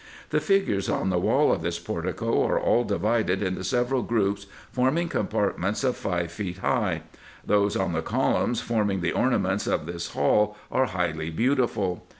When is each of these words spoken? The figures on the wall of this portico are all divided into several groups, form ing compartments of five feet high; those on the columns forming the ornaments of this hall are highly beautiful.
The 0.31 0.39
figures 0.39 0.89
on 0.89 1.11
the 1.11 1.19
wall 1.19 1.51
of 1.51 1.61
this 1.61 1.77
portico 1.77 2.43
are 2.43 2.59
all 2.59 2.83
divided 2.83 3.43
into 3.43 3.63
several 3.63 4.01
groups, 4.01 4.47
form 4.71 4.97
ing 4.97 5.09
compartments 5.09 5.83
of 5.83 5.95
five 5.95 6.31
feet 6.31 6.57
high; 6.57 7.03
those 7.45 7.75
on 7.77 7.93
the 7.93 8.01
columns 8.01 8.61
forming 8.61 9.01
the 9.01 9.11
ornaments 9.11 9.67
of 9.67 9.85
this 9.85 10.13
hall 10.13 10.57
are 10.71 10.85
highly 10.85 11.29
beautiful. 11.29 12.07